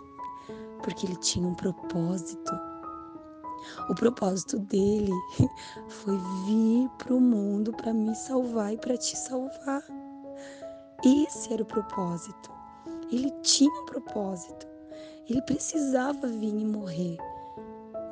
Porque 0.82 1.06
ele 1.06 1.16
tinha 1.16 1.48
um 1.48 1.54
propósito. 1.54 2.52
O 3.88 3.94
propósito 3.94 4.58
dele 4.58 5.12
foi 5.88 6.18
vir 6.46 6.90
para 6.98 7.14
o 7.14 7.20
mundo 7.20 7.72
para 7.72 7.94
me 7.94 8.14
salvar 8.14 8.74
e 8.74 8.76
para 8.76 8.96
te 8.96 9.16
salvar. 9.16 9.82
Esse 11.04 11.52
era 11.52 11.62
o 11.62 11.66
propósito. 11.66 12.50
Ele 13.12 13.30
tinha 13.42 13.70
um 13.70 13.84
propósito. 13.84 14.66
Ele 15.28 15.42
precisava 15.42 16.26
vir 16.26 16.54
e 16.54 16.64
morrer. 16.64 17.18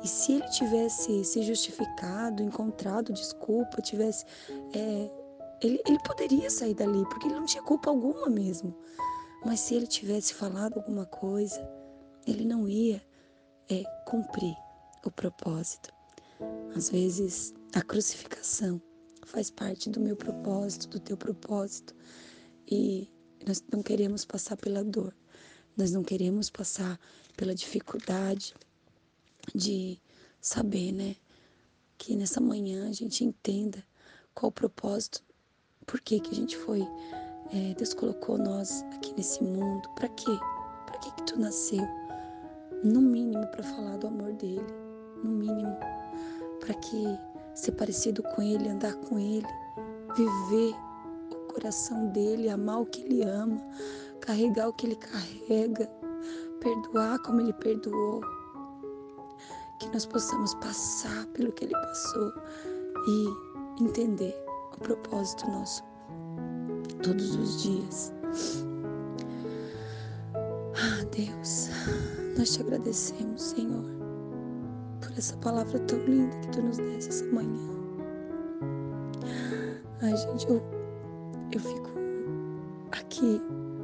E 0.03 0.07
se 0.07 0.33
ele 0.33 0.49
tivesse 0.49 1.23
se 1.23 1.41
justificado, 1.43 2.43
encontrado 2.43 3.13
desculpa, 3.13 3.81
tivesse. 3.81 4.25
É, 4.73 5.09
ele, 5.61 5.81
ele 5.87 5.97
poderia 6.03 6.49
sair 6.49 6.73
dali, 6.73 7.03
porque 7.09 7.27
ele 7.27 7.35
não 7.35 7.45
tinha 7.45 7.63
culpa 7.63 7.89
alguma 7.89 8.27
mesmo. 8.27 8.75
Mas 9.45 9.61
se 9.61 9.75
ele 9.75 9.87
tivesse 9.87 10.33
falado 10.33 10.77
alguma 10.77 11.05
coisa, 11.05 11.67
ele 12.27 12.45
não 12.45 12.67
ia 12.67 13.01
é, 13.69 13.83
cumprir 14.05 14.55
o 15.05 15.11
propósito. 15.11 15.91
Às 16.75 16.89
vezes, 16.89 17.53
a 17.73 17.81
crucificação 17.81 18.81
faz 19.25 19.49
parte 19.49 19.89
do 19.89 19.99
meu 19.99 20.15
propósito, 20.15 20.87
do 20.89 20.99
teu 20.99 21.17
propósito. 21.17 21.95
E 22.69 23.09
nós 23.45 23.63
não 23.71 23.83
queremos 23.83 24.25
passar 24.25 24.55
pela 24.57 24.83
dor, 24.83 25.13
nós 25.75 25.91
não 25.91 26.03
queremos 26.03 26.49
passar 26.49 26.99
pela 27.35 27.53
dificuldade 27.53 28.53
de 29.53 29.99
saber, 30.39 30.91
né? 30.91 31.15
Que 31.97 32.15
nessa 32.15 32.39
manhã 32.39 32.89
a 32.89 32.93
gente 32.93 33.23
entenda 33.23 33.83
qual 34.33 34.49
o 34.49 34.53
propósito, 34.53 35.23
por 35.85 35.99
que, 35.99 36.19
que 36.19 36.31
a 36.31 36.35
gente 36.35 36.57
foi. 36.57 36.81
É, 37.51 37.73
Deus 37.75 37.93
colocou 37.93 38.37
nós 38.37 38.83
aqui 38.95 39.13
nesse 39.15 39.43
mundo. 39.43 39.87
Para 39.95 40.09
quê? 40.09 40.37
Para 40.85 40.97
que, 40.99 41.11
que 41.15 41.23
tu 41.23 41.39
nasceu? 41.39 41.85
No 42.83 43.01
mínimo 43.01 43.45
para 43.47 43.63
falar 43.63 43.97
do 43.97 44.07
amor 44.07 44.33
dele, 44.33 44.65
no 45.23 45.29
mínimo 45.29 45.77
para 46.59 46.73
que 46.75 47.03
ser 47.53 47.73
parecido 47.73 48.23
com 48.23 48.41
ele, 48.41 48.69
andar 48.69 48.95
com 48.95 49.19
ele, 49.19 49.47
viver 50.15 50.75
coração 51.53 52.07
dele, 52.09 52.49
amar 52.49 52.81
o 52.81 52.85
que 52.85 53.01
ele 53.03 53.23
ama, 53.23 53.61
carregar 54.21 54.69
o 54.69 54.73
que 54.73 54.87
ele 54.87 54.95
carrega, 54.95 55.89
perdoar 56.59 57.19
como 57.19 57.41
ele 57.41 57.53
perdoou, 57.53 58.21
que 59.79 59.89
nós 59.89 60.05
possamos 60.05 60.53
passar 60.55 61.25
pelo 61.27 61.51
que 61.51 61.65
ele 61.65 61.73
passou 61.73 62.31
e 63.07 63.83
entender 63.83 64.35
o 64.75 64.79
propósito 64.79 65.49
nosso 65.49 65.83
todos 67.03 67.35
os 67.35 67.63
dias. 67.63 68.13
Ah, 70.75 71.05
Deus, 71.11 71.69
nós 72.37 72.53
te 72.53 72.61
agradecemos, 72.61 73.41
Senhor, 73.41 73.83
por 75.01 75.11
essa 75.17 75.35
palavra 75.37 75.79
tão 75.79 75.99
linda 76.05 76.35
que 76.37 76.49
tu 76.49 76.61
nos 76.61 76.77
deste 76.77 77.09
essa 77.09 77.25
manhã. 77.25 77.73
Ai, 80.01 80.15
gente, 80.17 80.47
eu, 80.49 80.61
eu 81.57 81.61
fico 81.61 81.89
aqui 82.91 83.41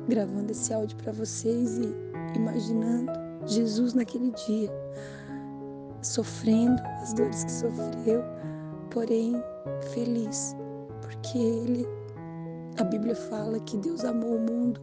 gravando 0.08 0.52
esse 0.52 0.74
áudio 0.74 0.98
para 0.98 1.12
vocês 1.12 1.78
e 1.78 1.94
imaginando 2.36 3.12
Jesus 3.46 3.94
naquele 3.94 4.32
dia 4.48 4.72
sofrendo 6.02 6.82
as 7.02 7.14
dores 7.14 7.44
que 7.44 7.52
sofreu, 7.52 8.24
porém 8.90 9.42
feliz, 9.94 10.56
porque 11.02 11.38
ele, 11.38 11.88
a 12.80 12.84
Bíblia 12.84 13.16
fala 13.16 13.60
que 13.60 13.78
Deus 13.78 14.04
amou 14.04 14.36
o 14.36 14.40
mundo 14.40 14.82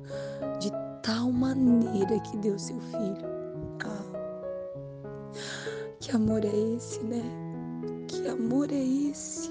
de 0.60 0.70
tal 1.02 1.32
maneira 1.32 2.18
que 2.20 2.36
deu 2.38 2.58
seu 2.58 2.78
filho. 2.80 3.26
Ah, 3.84 4.04
que 6.00 6.10
amor 6.14 6.44
é 6.44 6.74
esse, 6.76 7.02
né? 7.04 7.22
Que 8.08 8.28
amor 8.28 8.70
é 8.70 8.82
esse? 9.10 9.45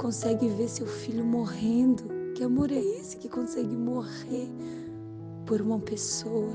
Consegue 0.00 0.48
ver 0.48 0.66
seu 0.66 0.86
filho 0.86 1.22
morrendo. 1.22 2.04
Que 2.34 2.42
amor 2.42 2.72
é 2.72 2.78
esse 2.78 3.18
que 3.18 3.28
consegue 3.28 3.76
morrer 3.76 4.48
por 5.44 5.60
uma 5.60 5.78
pessoa? 5.78 6.54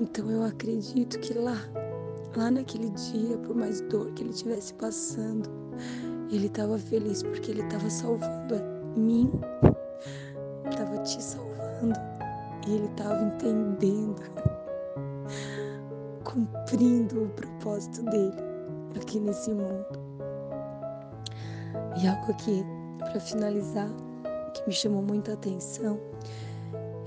Então 0.00 0.30
eu 0.30 0.44
acredito 0.44 1.18
que 1.18 1.34
lá, 1.34 1.58
lá 2.34 2.50
naquele 2.50 2.88
dia, 2.88 3.36
por 3.36 3.54
mais 3.54 3.82
dor 3.82 4.10
que 4.12 4.22
ele 4.22 4.30
estivesse 4.30 4.72
passando, 4.74 5.50
ele 6.30 6.46
estava 6.46 6.78
feliz 6.78 7.22
porque 7.22 7.50
ele 7.50 7.60
estava 7.60 7.90
salvando 7.90 8.54
a 8.54 8.98
mim, 8.98 9.30
estava 10.70 10.96
te 11.02 11.22
salvando 11.22 12.00
e 12.66 12.76
ele 12.76 12.86
estava 12.86 13.22
entendendo, 13.24 14.22
cumprindo 16.24 17.24
o 17.24 17.28
propósito 17.28 18.02
dele 18.04 18.36
aqui 18.96 19.20
nesse 19.20 19.52
mundo. 19.52 20.07
E 21.96 22.06
algo 22.06 22.30
aqui 22.30 22.64
para 22.98 23.20
finalizar 23.20 23.88
que 24.54 24.66
me 24.66 24.72
chamou 24.72 25.02
muita 25.02 25.32
atenção 25.32 26.00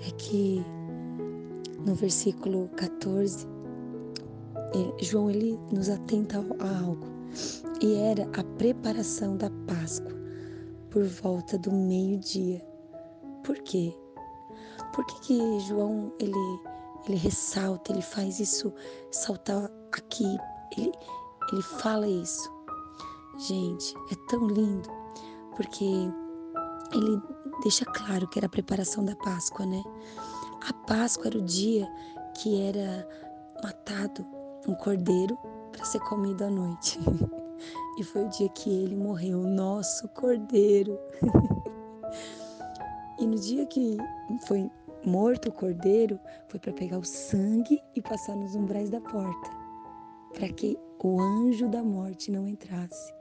é 0.08 0.12
que 0.18 0.66
no 1.86 1.96
versículo 1.96 2.70
14, 2.76 3.48
João 5.02 5.30
ele 5.30 5.60
nos 5.72 5.90
atenta 5.90 6.38
a 6.38 6.80
algo 6.80 7.08
e 7.82 7.96
era 7.96 8.24
a 8.38 8.44
preparação 8.58 9.36
da 9.36 9.50
Páscoa 9.68 10.14
por 10.90 11.04
volta 11.04 11.58
do 11.58 11.72
meio-dia. 11.72 12.62
Por 13.44 13.58
quê? 13.60 13.96
Por 14.94 15.06
que, 15.06 15.22
que 15.22 15.60
João 15.62 16.12
ele, 16.20 16.62
ele 17.08 17.18
ressalta, 17.18 17.92
ele 17.92 18.02
faz 18.02 18.40
isso 18.40 18.74
saltar 19.10 19.72
aqui, 19.92 20.38
ele, 20.78 20.92
ele 21.52 21.62
fala 21.62 22.08
isso? 22.08 22.61
Gente, 23.48 23.96
é 24.12 24.16
tão 24.30 24.46
lindo 24.46 24.88
porque 25.56 25.84
ele 26.94 27.22
deixa 27.64 27.84
claro 27.86 28.28
que 28.28 28.38
era 28.38 28.46
a 28.46 28.50
preparação 28.50 29.04
da 29.04 29.16
Páscoa, 29.16 29.66
né? 29.66 29.84
A 30.70 30.74
Páscoa 30.86 31.26
era 31.26 31.40
o 31.40 31.42
dia 31.42 31.92
que 32.38 32.62
era 32.62 33.08
matado 33.64 34.24
um 34.68 34.76
cordeiro 34.76 35.36
para 35.72 35.84
ser 35.86 36.00
comido 36.02 36.44
à 36.44 36.52
noite. 36.52 37.00
e 37.98 38.04
foi 38.04 38.26
o 38.26 38.30
dia 38.30 38.48
que 38.50 38.70
ele 38.70 38.96
morreu, 38.96 39.40
o 39.40 39.48
nosso 39.48 40.08
cordeiro. 40.10 41.00
e 43.18 43.26
no 43.26 43.40
dia 43.40 43.66
que 43.66 43.98
foi 44.46 44.70
morto 45.04 45.50
o 45.50 45.52
cordeiro, 45.52 46.20
foi 46.48 46.60
para 46.60 46.74
pegar 46.74 47.00
o 47.00 47.04
sangue 47.04 47.82
e 47.96 48.02
passar 48.04 48.36
nos 48.36 48.54
umbrais 48.54 48.92
da 48.92 49.02
porta, 49.02 49.50
para 50.32 50.48
que 50.50 50.78
o 51.04 51.20
anjo 51.20 51.68
da 51.68 51.84
morte 51.84 52.32
não 52.32 52.48
entrasse. 52.48 53.21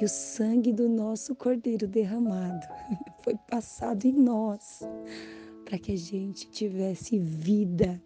E 0.00 0.04
o 0.04 0.08
sangue 0.08 0.72
do 0.72 0.88
nosso 0.88 1.34
cordeiro 1.34 1.86
derramado 1.86 2.66
foi 3.22 3.36
passado 3.48 4.04
em 4.04 4.12
nós 4.12 4.80
para 5.64 5.78
que 5.78 5.92
a 5.92 5.96
gente 5.96 6.50
tivesse 6.50 7.18
vida 7.18 8.02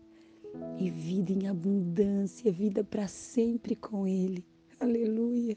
e 0.79 0.91
vida 0.91 1.33
em 1.33 1.49
abundância, 1.49 2.53
vida 2.53 2.85
para 2.85 3.09
sempre 3.09 3.75
com 3.75 4.07
Ele. 4.07 4.45
Aleluia. 4.79 5.57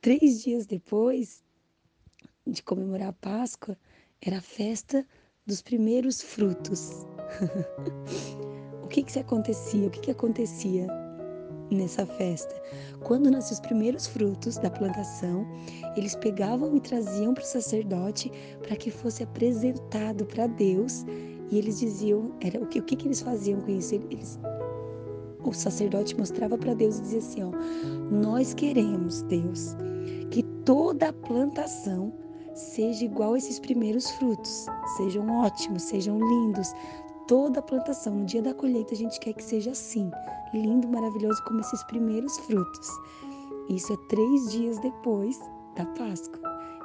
Três 0.00 0.42
dias 0.42 0.66
depois 0.66 1.44
de 2.46 2.62
comemorar 2.62 3.08
a 3.08 3.12
Páscoa, 3.12 3.76
era 4.20 4.38
a 4.38 4.42
festa 4.42 5.06
dos 5.46 5.60
primeiros 5.60 6.22
frutos. 6.22 7.06
o 8.82 8.88
que 8.88 9.02
que 9.02 9.12
se 9.12 9.18
acontecia? 9.18 9.86
O 9.86 9.90
que 9.90 10.00
que 10.00 10.10
acontecia 10.10 10.86
nessa 11.70 12.06
festa. 12.06 12.54
Quando 13.00 13.30
nasciam 13.30 13.54
os 13.54 13.60
primeiros 13.60 14.06
frutos 14.06 14.56
da 14.58 14.70
plantação, 14.70 15.46
eles 15.96 16.14
pegavam 16.14 16.76
e 16.76 16.80
traziam 16.80 17.34
para 17.34 17.42
o 17.42 17.46
sacerdote 17.46 18.30
para 18.62 18.76
que 18.76 18.90
fosse 18.90 19.22
apresentado 19.22 20.24
para 20.26 20.46
Deus. 20.46 21.04
E 21.50 21.58
eles 21.58 21.78
diziam, 21.78 22.32
era 22.40 22.60
o 22.60 22.66
que, 22.66 22.80
o 22.80 22.82
que, 22.82 22.96
que 22.96 23.06
eles 23.06 23.20
faziam 23.20 23.60
com 23.60 23.70
isso? 23.70 23.94
Eles, 23.94 24.38
o 25.44 25.52
sacerdote 25.52 26.16
mostrava 26.16 26.58
para 26.58 26.74
Deus 26.74 26.98
e 26.98 27.02
dizia 27.02 27.18
assim: 27.18 27.42
ó, 27.42 27.50
nós 28.10 28.54
queremos, 28.54 29.22
Deus, 29.22 29.76
que 30.30 30.42
toda 30.64 31.08
a 31.08 31.12
plantação 31.12 32.12
seja 32.54 33.04
igual 33.04 33.34
a 33.34 33.38
esses 33.38 33.58
primeiros 33.58 34.10
frutos, 34.12 34.66
sejam 34.96 35.28
ótimos, 35.42 35.82
sejam 35.84 36.18
lindos, 36.18 36.72
toda 37.28 37.60
a 37.60 37.62
plantação. 37.62 38.16
No 38.16 38.24
dia 38.24 38.42
da 38.42 38.52
colheita, 38.52 38.94
a 38.94 38.96
gente 38.96 39.20
quer 39.20 39.34
que 39.34 39.44
seja 39.44 39.70
assim, 39.70 40.10
lindo, 40.52 40.88
maravilhoso, 40.88 41.44
como 41.44 41.60
esses 41.60 41.84
primeiros 41.84 42.36
frutos. 42.38 42.88
Isso 43.68 43.92
é 43.92 43.96
três 44.08 44.50
dias 44.50 44.78
depois 44.80 45.38
da 45.76 45.86
Páscoa. 45.86 46.40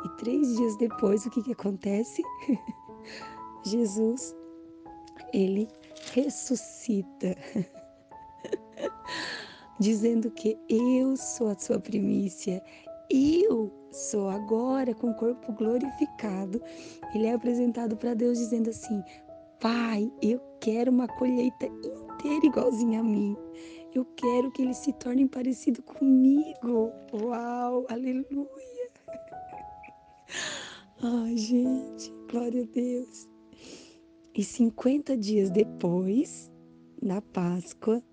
E 0.05 0.09
três 0.17 0.55
dias 0.57 0.77
depois, 0.77 1.25
o 1.25 1.29
que, 1.29 1.41
que 1.41 1.53
acontece? 1.53 2.21
Jesus, 3.63 4.35
ele 5.33 5.69
ressuscita, 6.13 7.37
dizendo 9.79 10.29
que 10.29 10.57
eu 10.67 11.15
sou 11.15 11.47
a 11.47 11.57
sua 11.57 11.79
primícia, 11.79 12.61
eu 13.09 13.71
sou 13.91 14.29
agora 14.29 14.93
com 14.93 15.11
o 15.11 15.15
corpo 15.15 15.53
glorificado. 15.53 16.61
Ele 17.13 17.27
é 17.27 17.33
apresentado 17.33 17.95
para 17.95 18.13
Deus 18.13 18.39
dizendo 18.39 18.69
assim: 18.69 19.01
Pai, 19.63 20.11
eu 20.21 20.41
quero 20.59 20.91
uma 20.91 21.07
colheita 21.07 21.67
inteira 21.67 22.45
igualzinha 22.45 22.99
a 22.99 23.03
mim. 23.03 23.33
Eu 23.95 24.03
quero 24.03 24.51
que 24.51 24.61
eles 24.61 24.75
se 24.75 24.91
tornem 24.91 25.25
parecidos 25.25 25.85
comigo. 25.85 26.91
Uau, 27.13 27.85
aleluia. 27.87 28.91
Ai, 31.01 31.37
gente, 31.37 32.11
glória 32.29 32.63
a 32.63 32.65
Deus. 32.65 33.29
E 34.35 34.43
50 34.43 35.15
dias 35.15 35.49
depois 35.49 36.51
da 37.01 37.21
Páscoa, 37.21 38.03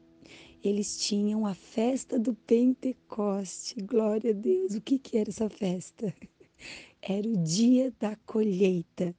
eles 0.63 1.05
tinham 1.05 1.45
a 1.45 1.55
festa 1.55 2.17
do 2.17 2.33
Pentecoste. 2.33 3.83
Glória 3.83 4.31
a 4.31 4.35
Deus. 4.35 4.77
O 4.77 4.81
que, 4.81 5.01
que 5.01 5.19
era 5.19 5.31
essa 5.31 5.51
festa? 5.51 6.15
Era 7.03 7.27
o 7.27 7.37
dia 7.39 7.93
da 7.99 8.15
colheita, 8.25 9.17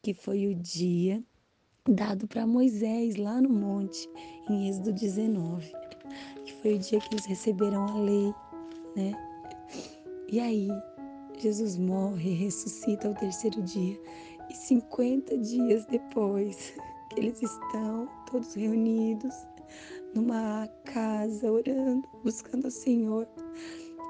que 0.00 0.14
foi 0.14 0.46
o 0.46 0.54
dia 0.54 1.24
dado 1.88 2.26
para 2.26 2.46
Moisés 2.46 3.16
lá 3.16 3.42
no 3.42 3.50
monte, 3.50 4.08
em 4.48 4.68
Êxodo 4.68 4.92
19, 4.92 5.70
que 6.46 6.52
foi 6.54 6.74
o 6.74 6.78
dia 6.78 6.98
que 6.98 7.14
eles 7.14 7.26
receberam 7.26 7.84
a 7.86 8.00
lei, 8.00 8.34
né? 8.96 9.12
E 10.28 10.40
aí, 10.40 10.68
Jesus 11.36 11.76
morre, 11.76 12.32
ressuscita 12.32 13.08
ao 13.08 13.14
terceiro 13.14 13.60
dia, 13.62 14.00
e 14.48 14.54
50 14.54 15.36
dias 15.38 15.84
depois, 15.86 16.72
que 17.10 17.20
eles 17.20 17.42
estão 17.42 18.08
todos 18.30 18.54
reunidos 18.54 19.34
numa 20.14 20.66
casa, 20.86 21.52
orando, 21.52 22.08
buscando 22.22 22.68
o 22.68 22.70
Senhor. 22.70 23.28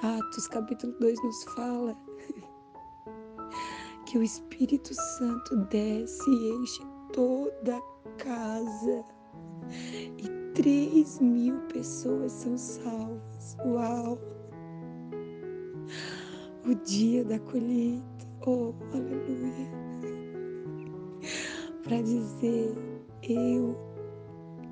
Atos 0.00 0.46
capítulo 0.46 0.92
2 1.00 1.22
nos 1.24 1.44
fala 1.54 1.96
que 4.06 4.18
o 4.18 4.22
Espírito 4.22 4.94
Santo 4.94 5.56
desce 5.66 6.30
e 6.30 6.50
enche 6.52 6.93
toda 7.14 7.76
a 7.76 8.10
casa. 8.18 9.04
E 10.18 10.28
três 10.52 11.20
mil 11.20 11.58
pessoas 11.72 12.32
são 12.32 12.58
salvas. 12.58 13.56
Uau! 13.64 14.18
O 16.66 16.74
dia 16.84 17.24
da 17.24 17.38
colheita. 17.38 18.02
Oh, 18.46 18.74
aleluia! 18.92 19.70
Para 21.84 22.02
dizer, 22.02 22.74
eu 23.22 23.76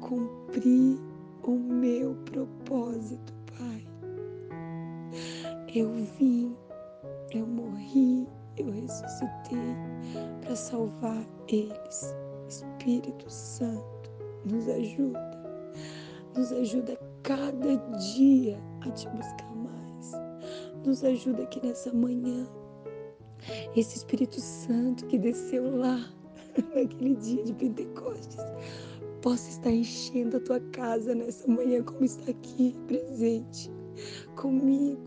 cumpri 0.01 0.99
o 1.45 1.51
meu 1.53 2.15
propósito, 2.25 3.33
Pai. 3.57 3.87
Eu 5.75 5.91
vim, 6.19 6.57
eu 7.33 7.47
morri, 7.47 8.27
eu 8.57 8.71
ressuscitei 8.71 9.77
para 10.43 10.57
salvar 10.57 11.25
eles. 11.49 12.15
Espírito 12.53 13.31
Santo, 13.31 14.11
nos 14.45 14.69
ajuda, 14.69 15.43
nos 16.37 16.53
ajuda 16.53 16.99
cada 17.23 17.77
dia 18.15 18.59
a 18.83 18.91
te 18.91 19.09
buscar 19.09 19.55
mais. 19.57 20.13
Nos 20.85 21.03
ajuda 21.03 21.45
aqui 21.45 21.65
nessa 21.67 21.91
manhã. 21.95 22.47
Esse 23.75 23.97
Espírito 23.97 24.39
Santo 24.39 25.07
que 25.07 25.19
desceu 25.19 25.75
lá 25.75 25.99
naquele 26.75 27.17
dia 27.17 27.43
de 27.43 27.55
Pentecostes 27.55 28.37
possa 29.23 29.49
estar 29.49 29.71
enchendo 29.71 30.37
a 30.37 30.41
tua 30.41 30.61
casa 30.73 31.15
nessa 31.15 31.49
manhã, 31.49 31.83
como 31.83 32.05
está 32.05 32.33
aqui 32.33 32.77
presente 32.87 33.71
comigo, 34.37 35.01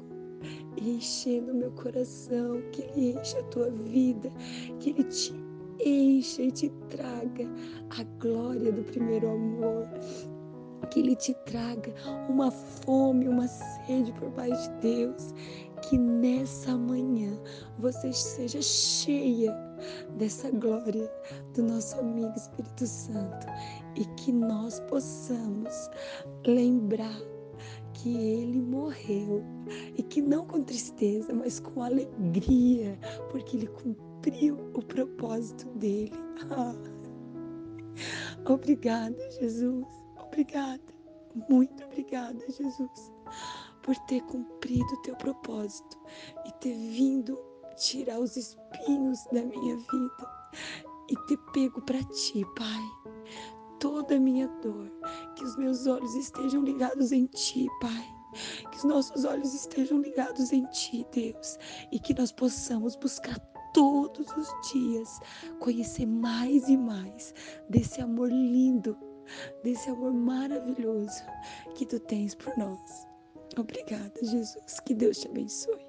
enchendo 0.82 1.54
meu 1.54 1.72
coração, 1.74 2.60
que 2.72 2.82
Ele 2.82 3.20
encha 3.20 3.40
a 3.40 3.44
tua 3.44 3.70
vida, 3.70 4.32
que 4.80 4.90
Ele 4.90 5.04
te 5.04 5.34
encha 5.84 6.42
e 6.44 6.52
te 6.52 6.70
traga 6.90 7.50
a 7.98 8.04
glória 8.20 8.72
do 8.72 8.84
primeiro 8.84 9.30
amor. 9.30 9.88
Que 10.92 11.00
Ele 11.00 11.16
te 11.16 11.34
traga 11.46 11.94
uma 12.30 12.52
fome, 12.52 13.28
uma 13.28 13.48
sede 13.48 14.12
por 14.14 14.32
mais 14.36 14.64
de 14.64 14.70
Deus. 14.82 15.34
Que 15.82 15.98
nessa 15.98 16.78
manhã 16.78 17.38
você 17.80 18.12
seja 18.12 18.62
cheia 18.62 19.52
dessa 20.18 20.50
glória 20.52 21.12
do 21.54 21.64
nosso 21.64 22.00
amigo 22.00 22.34
Espírito 22.36 22.88
Santo 22.88 23.46
e 23.96 24.06
que 24.16 24.32
nós 24.32 24.80
possamos 24.82 25.90
lembrar 26.46 27.22
que 27.94 28.16
ele 28.16 28.62
morreu 28.62 29.44
e 29.98 30.04
que 30.04 30.22
não 30.22 30.46
com 30.46 30.64
tristeza, 30.64 31.34
mas 31.34 31.60
com 31.60 31.82
alegria, 31.82 32.98
porque 33.32 33.58
ele 33.58 33.68
cumpriu 34.26 34.58
o 34.74 34.82
propósito 34.82 35.68
dele. 35.78 36.12
Ah. 36.50 36.74
Obrigada, 38.52 39.18
Jesus. 39.40 39.86
Obrigada. 40.18 40.82
Muito 41.50 41.84
obrigada, 41.84 42.40
Jesus, 42.50 43.12
por 43.84 43.96
ter 44.08 44.22
cumprido 44.24 44.86
o 44.86 45.02
teu 45.02 45.16
propósito 45.18 45.98
e 46.46 46.52
ter 46.54 46.74
vindo 46.74 47.38
tirar 47.76 48.20
os 48.20 48.38
espinhos 48.38 49.20
da 49.34 49.44
minha 49.44 49.76
vida 49.76 50.56
e 51.10 51.16
ter 51.28 51.38
pego 51.54 51.82
para 51.82 52.02
ti, 52.04 52.46
Pai 52.56 53.16
toda 53.80 54.16
a 54.16 54.20
minha 54.20 54.48
dor, 54.64 54.90
que 55.36 55.44
os 55.44 55.58
meus 55.58 55.86
olhos 55.86 56.16
estejam 56.16 56.64
ligados 56.64 57.12
em 57.12 57.28
Ti, 57.28 57.68
Pai. 57.80 58.16
Que 58.72 58.78
os 58.78 58.84
nossos 58.86 59.26
olhos 59.26 59.54
estejam 59.54 60.00
ligados 60.00 60.52
em 60.52 60.66
Ti, 60.68 61.06
Deus, 61.14 61.60
e 61.92 62.00
que 62.00 62.14
nós 62.14 62.32
possamos 62.32 62.96
buscar 62.96 63.38
todos 63.76 64.26
os 64.38 64.72
dias 64.72 65.20
conhecer 65.60 66.06
mais 66.06 66.70
e 66.70 66.78
mais 66.78 67.34
desse 67.70 68.00
amor 68.00 68.30
lindo, 68.32 68.98
desse 69.66 69.90
amor 69.90 70.14
maravilhoso 70.14 71.22
que 71.76 71.86
Tu 71.86 72.00
tens 72.00 72.34
por 72.34 72.58
nós. 72.58 73.06
Obrigada, 73.58 74.14
Jesus. 74.22 74.80
Que 74.86 74.94
Deus 74.96 75.20
te 75.20 75.28
abençoe. 75.28 75.85